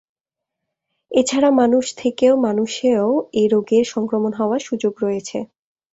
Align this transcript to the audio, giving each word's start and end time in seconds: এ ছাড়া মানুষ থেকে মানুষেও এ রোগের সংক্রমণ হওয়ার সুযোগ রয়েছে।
এ 1.11 1.21
ছাড়া 1.23 1.49
মানুষ 1.51 1.85
থেকে 1.97 2.25
মানুষেও 2.39 3.07
এ 3.33 3.43
রোগের 3.51 3.85
সংক্রমণ 3.85 4.31
হওয়ার 4.33 4.59
সুযোগ 4.59 4.93
রয়েছে। 5.03 5.37